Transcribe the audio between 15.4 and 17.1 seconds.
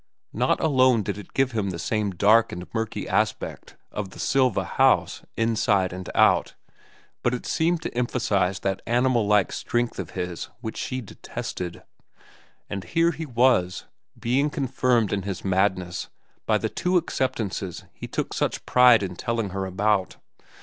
madness by the two